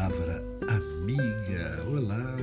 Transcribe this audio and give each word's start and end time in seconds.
palavra 0.00 0.42
amiga. 0.66 1.84
Olá, 1.86 2.34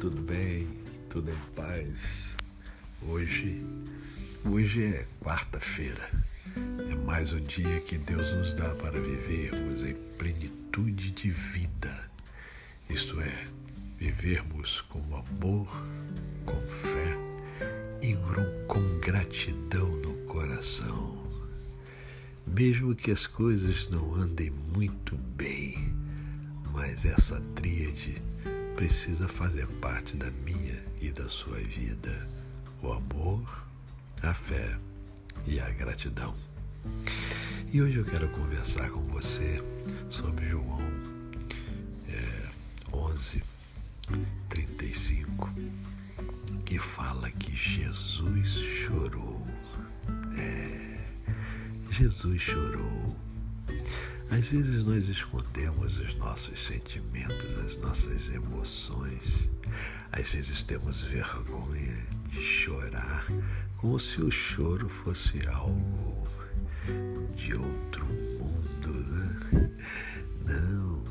tudo 0.00 0.22
bem? 0.22 0.66
Tudo 1.10 1.30
em 1.30 1.54
paz? 1.54 2.38
Hoje, 3.06 3.62
hoje 4.46 4.82
é 4.82 5.06
quarta-feira. 5.20 6.08
É 6.90 6.94
mais 7.04 7.34
um 7.34 7.40
dia 7.40 7.80
que 7.80 7.98
Deus 7.98 8.32
nos 8.32 8.54
dá 8.54 8.74
para 8.76 8.98
vivermos 8.98 9.86
em 9.86 9.94
plenitude 10.16 11.10
de 11.10 11.30
vida. 11.32 12.10
Isto 12.88 13.20
é, 13.20 13.44
vivermos 13.98 14.80
com 14.88 15.00
amor, 15.14 15.68
com 16.46 16.58
fé 16.80 17.14
e 18.00 18.16
com 18.66 18.80
gratidão 19.00 19.90
no 19.96 20.14
coração. 20.24 21.26
Mesmo 22.46 22.94
que 22.94 23.10
as 23.10 23.26
coisas 23.26 23.86
não 23.90 24.14
andem 24.14 24.50
muito 24.50 25.14
bem, 25.36 26.05
mas 26.96 27.04
essa 27.04 27.38
tríade 27.54 28.22
precisa 28.74 29.28
fazer 29.28 29.66
parte 29.80 30.16
da 30.16 30.30
minha 30.30 30.82
e 31.00 31.10
da 31.10 31.28
sua 31.28 31.58
vida: 31.58 32.26
o 32.82 32.90
amor, 32.90 33.66
a 34.22 34.32
fé 34.32 34.78
e 35.46 35.60
a 35.60 35.68
gratidão. 35.68 36.34
E 37.70 37.82
hoje 37.82 37.98
eu 37.98 38.04
quero 38.04 38.28
conversar 38.30 38.88
com 38.90 39.02
você 39.08 39.62
sobre 40.08 40.48
João 40.48 40.80
é, 42.08 42.48
11, 42.92 43.42
35, 44.48 45.50
que 46.64 46.78
fala 46.78 47.30
que 47.30 47.54
Jesus 47.54 48.48
chorou. 48.86 49.46
É, 50.38 50.98
Jesus 51.90 52.40
chorou 52.40 53.25
às 54.30 54.48
vezes 54.48 54.84
nós 54.84 55.08
escondemos 55.08 55.98
os 55.98 56.14
nossos 56.16 56.66
sentimentos, 56.66 57.46
as 57.66 57.76
nossas 57.76 58.28
emoções. 58.30 59.48
Às 60.10 60.28
vezes 60.28 60.62
temos 60.62 61.02
vergonha 61.04 61.96
de 62.28 62.42
chorar, 62.42 63.26
como 63.76 63.98
se 64.00 64.20
o 64.20 64.30
choro 64.30 64.88
fosse 64.88 65.46
algo 65.46 66.26
de 67.36 67.54
outro 67.54 68.04
mundo. 68.04 68.92
Né? 68.92 69.70
Não, 70.44 71.04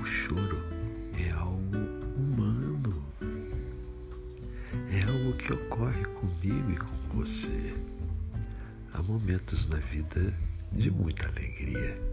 o 0.00 0.04
choro 0.04 0.62
é 1.18 1.30
algo 1.30 1.78
humano. 2.16 3.02
É 4.90 5.02
algo 5.04 5.32
que 5.38 5.52
ocorre 5.54 6.04
comigo 6.04 6.70
e 6.70 6.76
com 6.76 7.16
você. 7.16 7.74
Há 8.92 9.02
momentos 9.02 9.66
na 9.68 9.78
vida 9.78 10.34
de 10.70 10.90
muita 10.90 11.26
alegria 11.26 12.12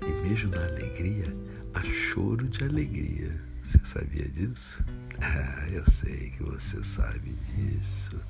e 0.00 0.28
mesmo 0.28 0.50
na 0.50 0.64
alegria, 0.64 1.26
há 1.74 1.82
choro 1.82 2.46
de 2.48 2.64
alegria. 2.64 3.40
Você 3.62 3.78
sabia 3.84 4.28
disso? 4.28 4.84
Ah, 5.20 5.66
eu 5.70 5.84
sei 5.90 6.30
que 6.30 6.42
você 6.42 6.82
sabe 6.84 7.32
disso. 7.32 8.20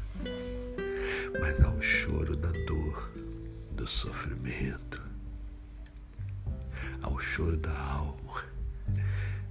Mas 1.41 1.61
há 1.61 1.71
o 1.71 1.83
choro 1.83 2.35
da 2.37 2.51
dor, 2.67 3.13
do 3.73 3.87
sofrimento. 3.87 5.03
Há 7.03 7.11
o 7.11 7.19
choro 7.19 7.57
da 7.57 7.77
alma. 7.79 8.45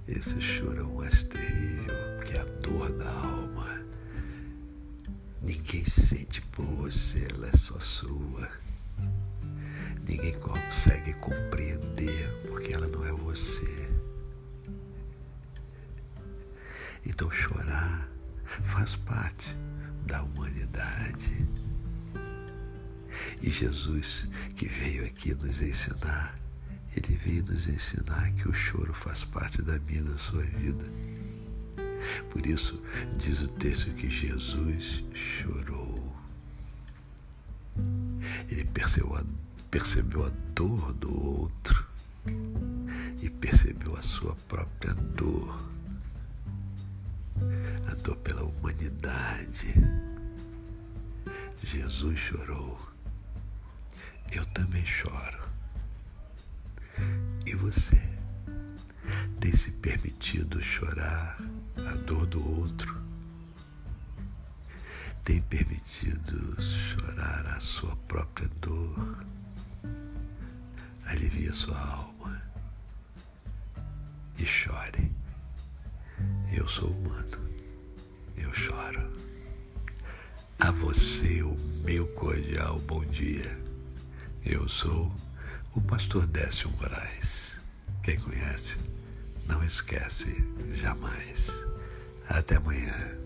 Esse 0.08 0.40
choro 0.40 0.78
é 0.78 0.82
o 0.82 0.96
mais 0.96 1.22
terrível, 1.24 1.94
que 2.24 2.36
é 2.36 2.40
a 2.40 2.44
dor 2.44 2.92
da 2.92 3.10
alma. 3.10 3.80
Ninguém 5.42 5.84
sente 5.84 6.40
por 6.52 6.64
você, 6.64 7.28
ela 7.30 7.48
é 7.48 7.56
só 7.56 7.78
sua. 7.78 8.48
Ninguém 10.08 10.38
consegue 10.40 11.12
compreender 11.14 11.85
você. 13.36 13.88
Então 17.04 17.30
chorar 17.30 18.08
faz 18.64 18.96
parte 18.96 19.54
da 20.06 20.22
humanidade. 20.22 21.46
E 23.42 23.50
Jesus, 23.50 24.26
que 24.56 24.66
veio 24.66 25.04
aqui 25.04 25.34
nos 25.34 25.60
ensinar, 25.60 26.34
ele 26.96 27.16
veio 27.16 27.44
nos 27.44 27.68
ensinar 27.68 28.32
que 28.32 28.48
o 28.48 28.54
choro 28.54 28.94
faz 28.94 29.24
parte 29.24 29.60
da 29.62 29.78
minha 29.80 30.02
da 30.02 30.18
sua 30.18 30.42
vida. 30.42 30.84
Por 32.30 32.46
isso, 32.46 32.80
diz 33.18 33.42
o 33.42 33.48
texto 33.48 33.92
que 33.92 34.08
Jesus 34.08 35.04
chorou. 35.12 36.16
Ele 38.48 38.64
percebeu 38.64 39.16
a 39.16 39.24
percebeu 39.70 40.24
a 40.24 40.30
dor 40.54 40.94
do 40.94 41.12
outro 41.12 41.86
percebeu 43.40 43.96
a 43.96 44.02
sua 44.02 44.34
própria 44.48 44.94
dor, 44.94 45.70
a 47.90 47.94
dor 47.94 48.16
pela 48.16 48.42
humanidade. 48.42 49.74
Jesus 51.62 52.18
chorou, 52.18 52.78
eu 54.30 54.44
também 54.46 54.84
choro. 54.84 55.46
E 57.44 57.54
você 57.54 58.02
tem 59.40 59.52
se 59.52 59.70
permitido 59.72 60.62
chorar 60.62 61.38
a 61.76 61.94
dor 61.94 62.26
do 62.26 62.58
outro? 62.58 62.96
Tem 65.24 65.42
permitido 65.42 66.56
chorar 66.62 67.46
a 67.46 67.60
sua 67.60 67.96
própria 68.08 68.48
dor? 68.60 69.26
alivie 71.06 71.48
a 71.48 71.52
sua 71.52 71.78
alma 71.78 72.35
Eu 76.66 76.70
sou 76.70 76.90
humano, 76.90 77.38
eu 78.36 78.52
choro. 78.52 79.08
A 80.58 80.72
você 80.72 81.40
o 81.40 81.56
meu 81.84 82.04
cordial 82.08 82.80
bom 82.80 83.04
dia. 83.04 83.56
Eu 84.44 84.68
sou 84.68 85.12
o 85.76 85.80
pastor 85.80 86.26
Décio 86.26 86.68
Moraes. 86.70 87.56
Quem 88.02 88.18
conhece, 88.18 88.74
não 89.46 89.62
esquece 89.62 90.44
jamais. 90.74 91.52
Até 92.28 92.56
amanhã. 92.56 93.16